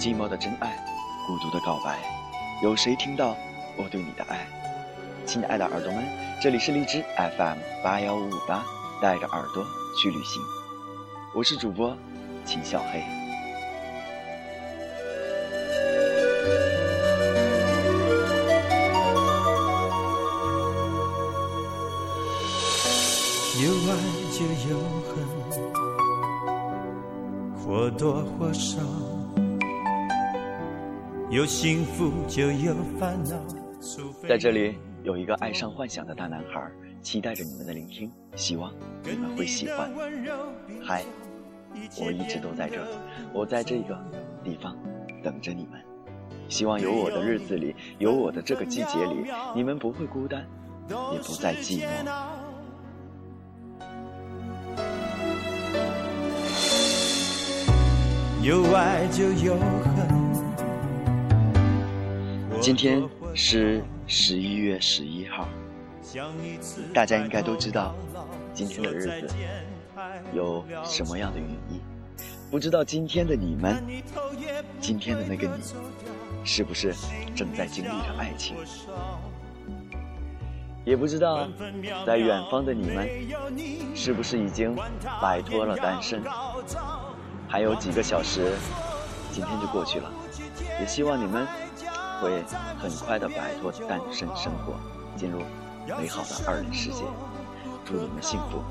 [0.00, 0.82] 寂寞的真爱，
[1.26, 1.98] 孤独的告白，
[2.62, 3.36] 有谁听到
[3.76, 4.46] 我对你的爱？
[5.26, 6.02] 亲爱的耳朵们，
[6.40, 7.04] 这里是荔枝
[7.36, 8.64] FM 八幺五五八，
[9.02, 9.62] 带着耳朵
[10.00, 10.42] 去旅行，
[11.34, 11.94] 我是主播
[12.46, 13.04] 秦小黑。
[23.62, 23.92] 有爱
[24.32, 25.12] 就有恨，
[27.62, 28.80] 或多或少；
[31.30, 33.36] 有幸福就有烦恼。
[34.28, 36.68] 在这里有一个爱上幻想的大男孩，
[37.02, 38.72] 期待着你们的聆听，希望
[39.04, 39.88] 你们会喜欢。
[40.82, 41.04] 嗨，
[42.00, 42.84] 我一直都在这，
[43.32, 43.96] 我在这个
[44.42, 44.76] 地方
[45.22, 45.80] 等着你们。
[46.48, 50.44] 希望有我的日子里，有我的这个季节里，你们不会孤单，
[51.12, 51.86] 也不再寂寞。
[58.42, 59.99] 有爱就有恨。
[62.60, 63.02] 今天
[63.34, 65.48] 是十一月十一号，
[66.92, 67.94] 大家应该都知道
[68.52, 69.34] 今天的日子
[70.34, 71.80] 有什么样的寓意。
[72.50, 73.82] 不知道今天的你们，
[74.78, 75.62] 今天的那个你，
[76.44, 76.94] 是不是
[77.34, 78.54] 正在经历着爱情？
[80.84, 81.48] 也不知道
[82.06, 83.08] 在远方的你们，
[83.94, 84.76] 是不是已经
[85.22, 86.22] 摆脱了单身？
[87.48, 88.52] 还有几个小时，
[89.32, 90.12] 今天就过去了。
[90.78, 91.46] 也希望你们
[92.20, 92.44] 会
[92.78, 94.74] 很快的摆脱单身生活，
[95.16, 95.40] 进入
[95.98, 97.02] 美好的二人世界。
[97.84, 98.62] 祝你们幸福。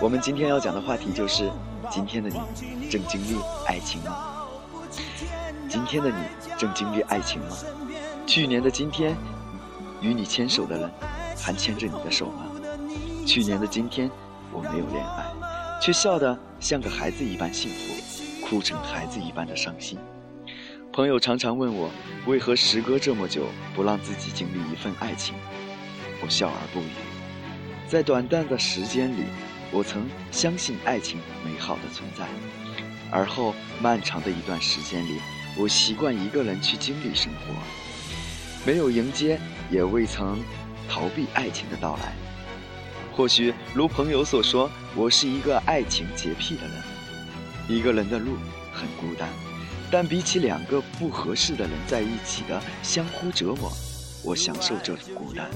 [0.00, 1.50] 我们今天要讲的话题就是：
[1.90, 4.46] 今天的你正经历爱情吗？
[5.68, 6.16] 今天的你
[6.58, 7.56] 正经历爱情吗？
[8.26, 9.14] 去年的今天，
[10.00, 10.90] 与你牵手的人
[11.38, 12.46] 还牵着你的手吗？
[13.26, 14.10] 去年的今天，
[14.52, 15.26] 我没有恋爱。
[15.80, 19.98] 却笑得像个孩子一般幸福，哭成孩子一般的伤心。
[20.96, 21.90] 朋友常常问我，
[22.24, 25.34] 为何时隔这么久不让自己经历一份爱情？
[26.22, 26.88] 我笑而不语。
[27.86, 29.24] 在短暂的时间里，
[29.70, 32.24] 我曾相信爱情美好的存在，
[33.10, 35.20] 而后漫长的一段时间里，
[35.58, 37.52] 我习惯一个人去经历生活，
[38.64, 39.38] 没有迎接，
[39.70, 40.42] 也未曾
[40.88, 42.14] 逃避爱情的到来。
[43.12, 46.82] 或许如朋友所说，我是一个爱情洁癖的人。
[47.68, 48.38] 一个人的路
[48.72, 49.28] 很孤单，
[49.90, 53.70] 但比起两个不合适的人在一起的相互折磨，
[54.24, 55.48] 我享受这种孤单。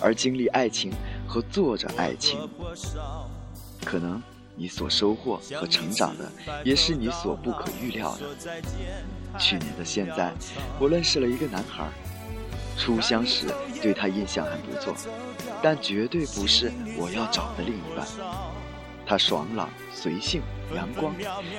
[0.00, 0.92] 而经历爱情
[1.26, 2.48] 和做着爱情，
[3.84, 4.22] 可能
[4.54, 6.30] 你所收获和成长的，
[6.64, 8.52] 也是你所不可预料的。
[9.38, 10.32] 去年的现在，
[10.78, 11.88] 我认识了一个男孩，
[12.76, 13.46] 初相识
[13.80, 14.94] 对他印象很不错。
[15.62, 18.04] 但绝对不是我要找的另一半。
[19.12, 20.40] 他爽朗、随性、
[20.74, 21.14] 阳光，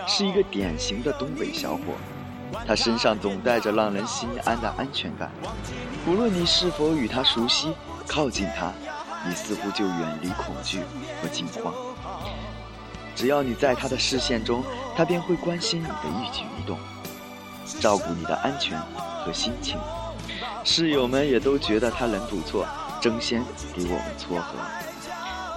[0.08, 1.94] 是一个典型的东北小伙。
[2.66, 5.30] 他身上总带着让人心安的安全感。
[6.08, 7.72] 无论你是否与他熟悉，
[8.08, 8.74] 靠近他，
[9.24, 10.80] 你似乎就远离恐惧
[11.22, 11.72] 和惊慌。
[13.16, 14.64] 只要你在他的视线中，
[14.96, 16.80] 他便会关心你的一举一动，
[17.80, 18.81] 照顾你的安全
[19.24, 19.78] 和心情。
[20.64, 22.66] 室友们也都觉得他人不错。
[23.00, 23.44] 争先
[23.75, 24.58] 给我们撮合，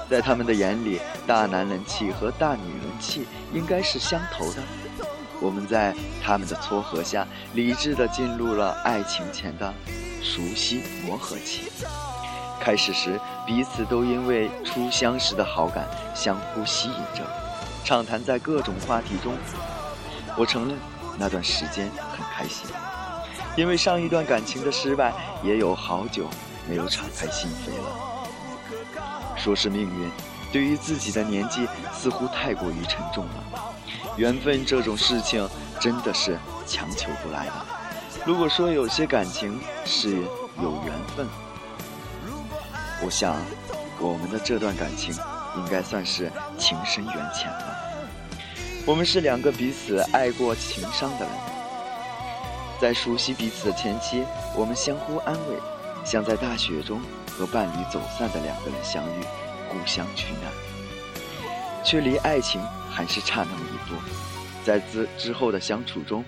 [0.08, 4.62] 在他们的眼里，大男人气和大女人气应该是相投的。
[5.40, 9.74] 我们在他们的撮合下，理智地进入了爱情前的
[10.22, 11.70] 熟悉磨合期。
[12.60, 17.22] 开始时，彼此都因为初相识的好感相互吸引着，
[17.84, 19.34] 畅谈在各种话题中。
[20.36, 20.76] 我承认，
[21.18, 22.66] 那段时间很开心，
[23.56, 25.12] 因为上一段感情的失败
[25.42, 26.28] 也有好久。
[26.68, 28.15] 没有敞开心扉了。
[29.46, 30.10] 说是命运，
[30.50, 33.74] 对于自己的年纪似乎太过于沉重了。
[34.16, 35.48] 缘分这种事情
[35.78, 36.36] 真的是
[36.66, 37.52] 强求不来的。
[38.24, 40.16] 如果说有些感情是
[40.60, 41.28] 有缘分，
[43.04, 43.36] 我想
[44.00, 45.14] 我们的这段感情
[45.58, 46.28] 应该算是
[46.58, 47.76] 情深缘浅了。
[48.84, 51.30] 我们是两个彼此爱过情伤的人，
[52.80, 54.24] 在熟悉彼此的前期，
[54.56, 55.56] 我们相互安慰。
[56.06, 59.22] 像在大雪中和伴侣走散的两个人相遇，
[59.68, 60.52] 互相取暖，
[61.84, 63.96] 却离爱情还是差那么一步。
[64.64, 66.24] 在之之后的相处中，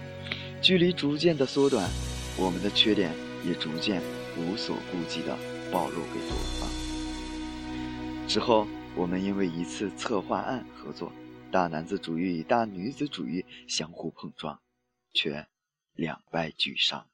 [0.60, 1.88] 距离逐渐的缩短，
[2.36, 3.12] 我们的缺点
[3.44, 4.02] 也逐渐
[4.36, 5.38] 无所顾忌的
[5.70, 6.68] 暴露给对方。
[8.26, 8.66] 之后，
[8.96, 11.12] 我们因为一次策划案合作，
[11.52, 14.58] 大男子主义与大女子主义相互碰撞，
[15.14, 15.46] 却
[15.94, 17.06] 两败俱伤。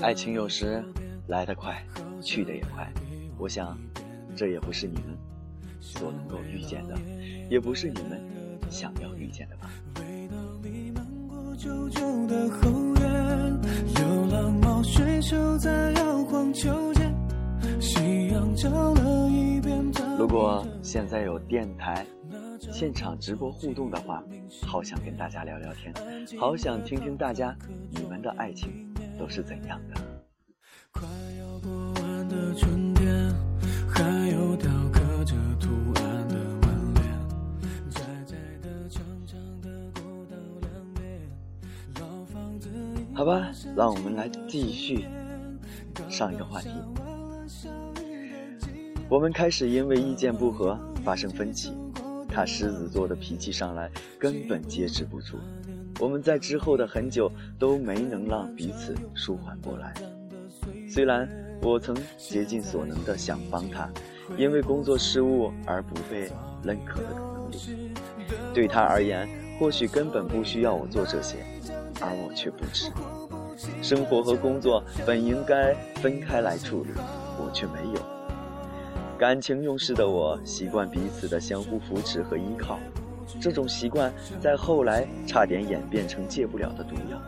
[0.00, 0.82] 爱情有时
[1.26, 1.84] 来得快，
[2.22, 2.90] 去得也快。
[3.36, 3.78] 我想，
[4.34, 5.16] 这也不是你们
[5.80, 6.96] 所能够遇见的，
[7.50, 8.20] 也不是你们
[8.70, 9.70] 想要遇见的吧。
[20.18, 22.04] 如果现在有电台
[22.70, 24.22] 现场直播互动的话，
[24.66, 25.92] 好想跟大家聊聊天，
[26.38, 27.56] 好想听听大家
[27.90, 28.86] 你们的爱情
[29.18, 30.00] 都是怎样的。
[43.14, 45.04] 好吧，让我们来继续
[46.08, 46.68] 上一个话题。
[49.08, 51.72] 我们开始因为意见不合发生分歧，
[52.38, 55.38] 他狮子座的脾气上来根本接持不住。
[55.98, 59.92] 我们在之后的很久都没能让彼此舒缓过来。
[60.88, 61.28] 虽然
[61.60, 63.90] 我曾竭尽所能的想帮他，
[64.36, 66.30] 因为工作失误而不被
[66.62, 67.58] 认可的能力，
[68.54, 71.38] 对他而言或许根本不需要我做这些。
[72.00, 72.88] 而我却不知，
[73.82, 76.90] 生活和工作本应该分开来处理，
[77.36, 78.17] 我却没有。
[79.18, 82.78] 感情用事的我，习惯彼此的相互扶持和依靠，
[83.40, 87.20] 这种习惯在后来差点演变成戒不了的毒药。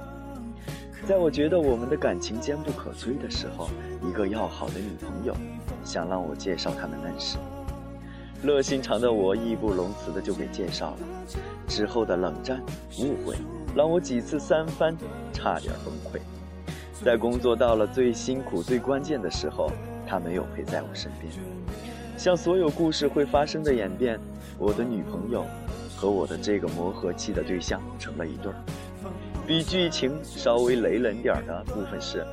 [1.05, 3.69] 在我觉得我们的感情坚不可摧的时候，
[4.09, 5.35] 一个要好的女朋友
[5.83, 7.39] 想让我介绍他们认识，
[8.41, 10.99] 热心肠的我义不容辞的就给介绍了。
[11.67, 12.63] 之后的冷战、
[13.01, 13.35] 误会。
[13.75, 14.97] 让我几次三番
[15.33, 16.21] 差点崩溃，
[17.05, 19.71] 在工作到了最辛苦、最关键的时候，
[20.11, 21.33] 他没有陪在我身边。
[22.17, 24.19] 像所有故事会发生的演变，
[24.59, 25.47] 我的女朋友
[25.97, 28.59] 和我的这个磨合期的对象成了一对儿。
[29.47, 32.27] 比剧情稍微雷人点儿的部分是，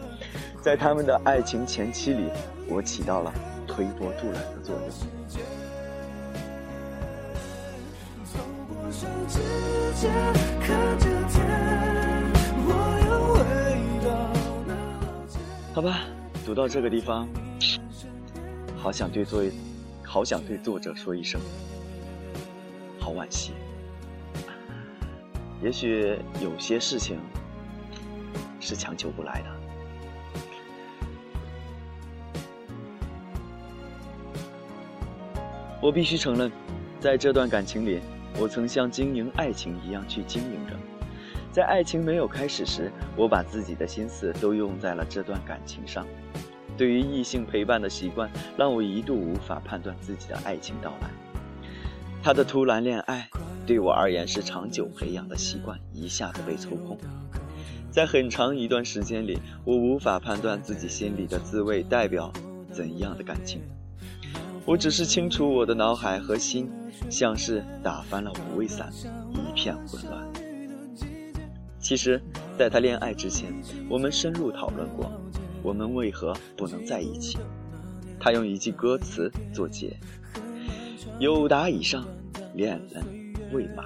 [0.59, 2.23] 在他们的爱情前期里，
[2.67, 3.31] 我起到了
[3.67, 4.83] 推波助澜的作用。
[15.73, 15.99] 好吧，
[16.47, 17.27] 读到这个地方，
[18.77, 19.43] 好想对作，
[20.01, 21.41] 好想对作者说一声，
[23.01, 23.51] 好惋惜。
[25.61, 27.19] 也许有些事情
[28.61, 29.49] 是强求不来的。
[35.81, 36.49] 我必须承认，
[37.01, 37.99] 在这段感情里。
[38.39, 40.77] 我曾像经营爱情一样去经营着，
[41.57, 46.05] 在爱情没有开始时，我把自己的心思都用在了这段感情上。
[46.77, 51.09] 对于异性陪伴的习惯，让我一度无法判断自己的爱情到来。
[52.21, 53.27] 他的突然恋爱，
[53.65, 56.95] 对我而言是长久培养的习惯，一下子被抽空。
[57.89, 62.31] 在很长一段时间里，我无法判断自己心里的滋味代表
[62.71, 63.63] 怎样的感情。
[64.63, 66.71] 我只是清楚，我的脑海和心
[67.09, 68.91] 像是打翻了五味散，
[69.31, 70.46] 一片混乱。
[71.87, 72.21] 其实，
[72.59, 73.49] 在他恋爱之前，
[73.89, 75.09] 我们深入讨论过，
[75.63, 77.37] 我们为何不能在一起。
[78.19, 79.95] 他用一句歌词作结
[81.17, 82.05] ：“有达以上，
[82.55, 83.01] 恋人
[83.53, 83.85] 未满。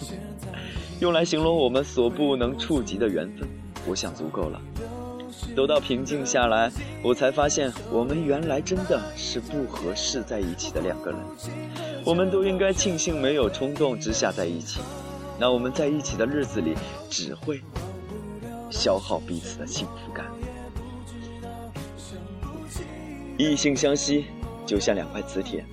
[1.00, 3.46] ”用来形容我们所不能触及的缘分，
[3.86, 4.58] 我想足够了。
[5.54, 6.72] 走到平静下来，
[7.04, 11.20] 我才发现，我们原来真的是不合适在一起的两个人。
[12.06, 14.80] 我们都应该庆幸没有冲动之下在一起，
[15.38, 16.74] 那我们在一起的日子里，
[17.08, 17.60] 只会
[18.70, 20.26] 消耗彼此的幸福感。
[23.36, 24.24] 异性相吸，
[24.66, 25.64] 就像两块磁铁，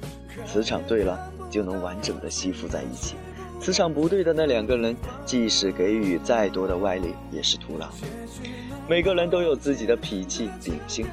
[0.46, 1.20] 磁场对了，
[1.50, 3.16] 就能完整的吸附在一起；
[3.60, 4.96] 磁场不对的那两个人，
[5.26, 7.88] 即使给予再多的外力，也是徒劳。
[8.88, 11.08] 每个人都有自己的脾气秉性，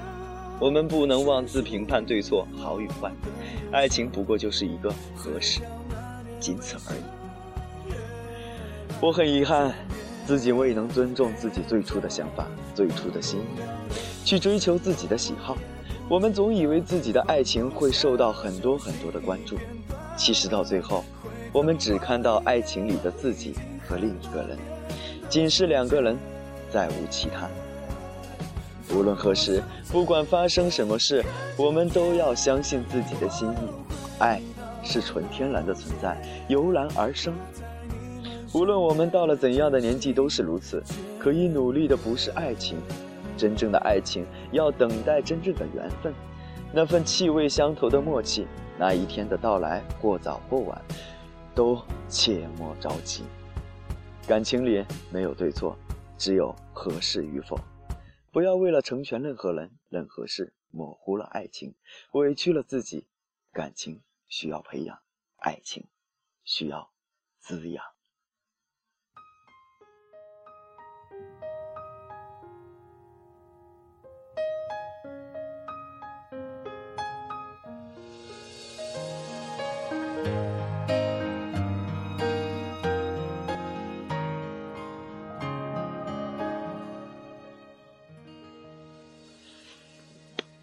[0.61, 3.11] 我们不能妄自评判对错好与坏。
[3.73, 5.63] 爱情不过就是一个合适，
[6.39, 7.22] 仅此而已。
[9.03, 9.75] 我很遗憾，
[10.25, 15.59] 自己未能尊重自己最初的想法、最初的心意，去追求自己的喜好。
[16.09, 19.59] 我们总以为自己的爱情会受到很多很多的关注，
[20.17, 21.05] 其实到最后，
[21.53, 23.57] 我们只看到爱情里的自己
[23.89, 24.57] 和另一个人，
[25.29, 26.17] 仅是两个人，
[26.71, 27.49] 再无其他。
[28.95, 31.25] 无论何时，不管发生什么事，
[31.57, 33.57] 我们都要相信自己的心意。
[34.21, 34.41] 爱
[34.85, 36.17] 是纯天然的存在，
[36.47, 37.35] 由然而生。
[38.55, 40.83] 无论我们到了怎样的年纪，都是如此。
[41.19, 42.77] 可以努力的不是爱情，
[43.35, 46.13] 真正的爱情要等待真正的缘分，
[46.71, 48.47] 那份气味相投的默契。
[48.79, 50.83] 那一天的到来，或早或晚，
[51.55, 53.23] 都切莫着急。
[54.27, 55.75] 感情里没有对错，
[56.19, 57.59] 只有合适与否。
[58.31, 61.75] 不要为了成全任何人、任何事，模糊了爱情，
[62.13, 63.07] 委屈了自己。
[63.51, 64.99] 感情需要培养，
[65.37, 65.87] 爱情
[66.45, 66.91] 需要
[67.39, 67.83] 滋养。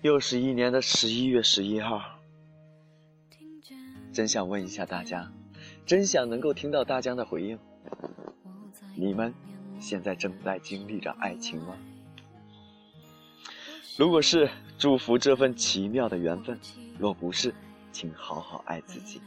[0.09, 2.01] 又是一年的十一月十一号，
[4.11, 5.31] 真想问一下大家，
[5.85, 7.59] 真想能够听到大家的回应。
[8.95, 9.31] 你们
[9.79, 11.77] 现在正在经历着爱情吗？
[13.99, 14.49] 如果是，
[14.79, 16.57] 祝福这份奇妙的缘分；
[16.97, 17.53] 若不是，
[17.91, 19.21] 请好好爱自己，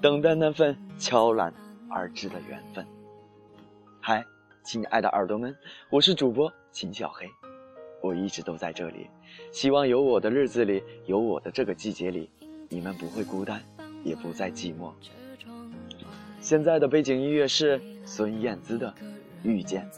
[0.00, 1.52] 等待那份悄然
[1.90, 2.86] 而至的缘分。
[4.00, 4.24] 嗨，
[4.62, 5.56] 亲爱的耳朵们，
[5.90, 7.28] 我是主播秦小黑。
[8.04, 9.08] 我一直都在这里，
[9.50, 12.28] 希望有我的日子里，有我的这个季节里，
[12.68, 13.62] 你们不会孤单，
[14.04, 14.92] 也不再寂寞。
[16.38, 18.92] 现在的背景音乐是孙燕姿的
[19.42, 19.90] 《遇见》，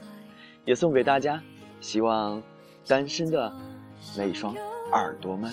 [0.64, 1.42] 也送给大家，
[1.80, 2.40] 希望
[2.86, 3.52] 单身的
[4.16, 4.54] 那双
[4.92, 5.52] 耳朵们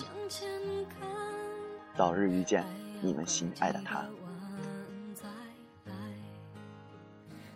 [1.95, 2.63] 早日遇见
[3.01, 4.05] 你们心爱的他。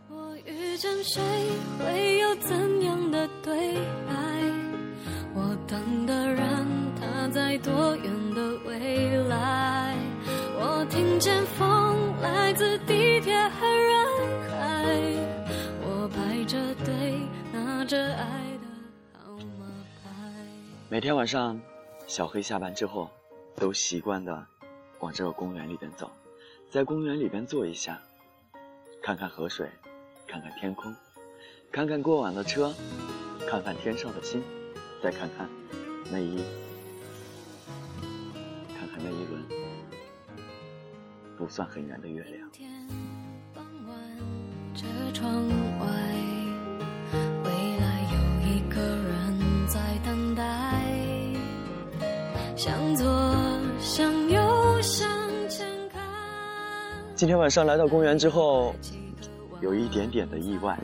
[0.10, 1.22] 我遇见谁，
[1.78, 3.76] 会有怎样的对
[4.08, 4.27] 白？
[5.88, 6.68] 我等的人，
[7.00, 9.96] 他在多远的未来？
[10.60, 14.06] 我听见风来自地铁和人
[14.50, 14.98] 海。
[15.82, 17.22] 我排着队
[17.54, 18.26] 拿着爱
[18.58, 18.68] 的
[19.14, 19.66] 号码
[20.04, 20.10] 牌。
[20.90, 21.58] 每天晚上，
[22.06, 23.10] 小黑下班之后，
[23.56, 24.46] 都习惯的
[25.00, 26.12] 往这个公园里边走，
[26.70, 27.98] 在公园里边坐一下，
[29.02, 29.70] 看看河水，
[30.28, 30.94] 看看天空，
[31.72, 32.74] 看看过往的车，
[33.50, 34.44] 看看天上的星。
[35.00, 35.48] 再看看
[36.10, 36.38] 那一，
[38.78, 39.44] 看看那一轮
[41.38, 42.50] 不算很圆的月亮。
[44.74, 45.34] 这窗
[45.80, 45.88] 外，
[47.44, 47.50] 未
[47.80, 50.44] 来有一个人在等待。
[52.56, 53.06] 向左，
[53.80, 55.10] 向右，向
[55.50, 56.02] 前看。
[57.16, 58.74] 今天晚上来到公园之后，
[59.62, 60.80] 有一点点的意外。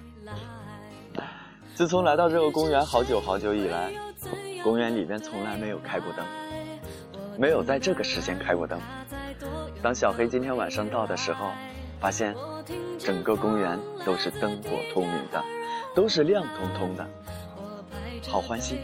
[1.75, 3.91] 自从来到这个公园好久好久以来，
[4.63, 6.25] 公园里边从来没有开过灯，
[7.37, 8.79] 没有在这个时间开过灯。
[9.81, 11.51] 当小黑今天晚上到的时候，
[11.99, 12.33] 发现
[12.97, 15.43] 整个公园都是灯火通明的，
[15.93, 17.05] 都是亮彤彤的，
[18.29, 18.77] 好欢喜。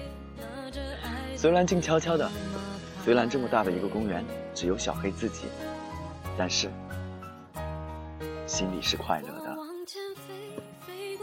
[1.37, 2.29] 虽然静悄悄的，
[3.05, 5.45] 虽然这么大的一个公园只有小黑自己，
[6.37, 6.69] 但是
[8.45, 9.57] 心里是快乐的。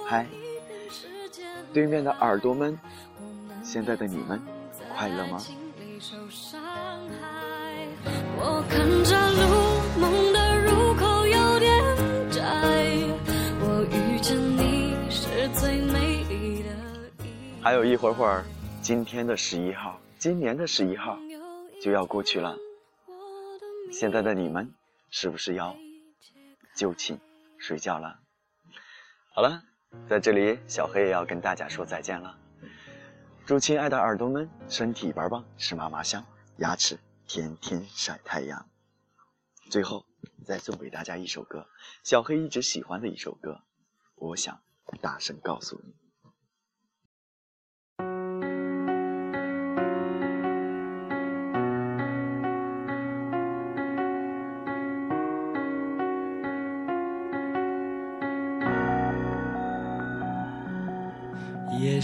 [0.07, 0.27] 嗨。
[1.75, 2.79] 对面的耳朵们，
[3.67, 4.41] 现在的你们
[4.95, 5.43] 快乐吗？
[17.61, 18.45] 还有一会儿会儿，
[18.81, 21.19] 今天的十一号，今年的十一号
[21.83, 22.57] 就要过去了。
[23.93, 24.73] 现在的你们
[25.11, 25.75] 是不是要
[26.77, 27.19] 就寝
[27.59, 28.17] 睡觉了？
[29.35, 29.61] 好了。
[30.09, 32.37] 在这里，小黑也要跟大家说再见了。
[33.47, 36.27] 祝亲爱的耳朵们身体倍儿棒，吃嘛嘛香，
[36.57, 36.99] 牙齿
[37.29, 38.69] 天天晒太阳。
[39.71, 40.05] 最后，
[40.45, 41.69] 再送给大家一首歌，
[42.03, 43.61] 小黑一直喜欢的一首歌，
[44.17, 44.61] 我想
[45.01, 45.95] 大声告诉你。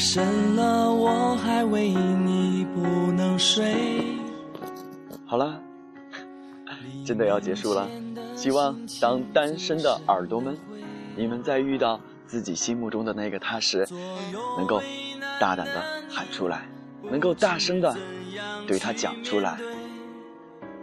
[0.05, 2.81] 深了，我还为你不
[3.13, 3.73] 能睡。
[5.25, 5.63] 好了，
[7.07, 7.89] 真的要结束了。
[8.35, 10.59] 希望当单身的耳朵们，
[11.17, 13.87] 你们在遇到自己心目中的那个他时，
[14.59, 14.83] 能够
[15.41, 15.81] 大胆的
[16.11, 16.69] 喊出来，
[17.05, 17.97] 能够大声的
[18.67, 19.57] 对他讲出来。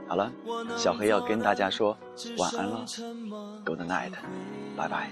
[0.07, 0.31] 好了，
[0.77, 1.95] 小黑要跟大家说
[2.37, 2.85] 晚安了
[3.65, 4.13] ，Good night，
[4.77, 5.11] 拜拜。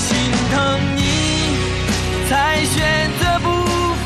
[0.00, 0.16] 心
[0.50, 1.02] 疼你
[2.28, 2.78] 才选
[3.20, 3.48] 择不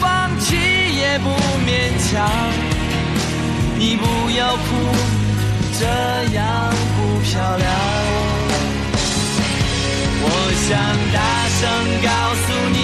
[0.00, 0.02] 放
[0.40, 0.56] 弃
[1.00, 1.30] 也不
[1.66, 1.70] 勉
[2.04, 2.12] 强
[3.78, 4.04] 你不
[4.36, 4.66] 要哭
[5.78, 5.84] 这
[6.34, 6.42] 样
[6.96, 7.68] 不漂亮
[10.26, 10.28] 我
[10.66, 10.70] 想
[11.14, 11.18] 大
[11.58, 11.62] 声
[12.02, 12.08] 告
[12.42, 12.83] 诉你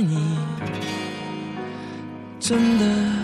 [0.00, 0.38] 你。
[2.38, 3.19] 真的